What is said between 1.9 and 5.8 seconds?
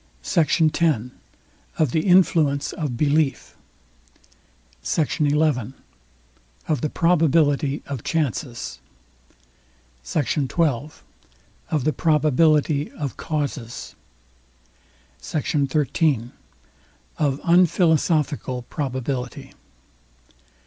THE INFLUENCE OF BELIEF. SECT. XI.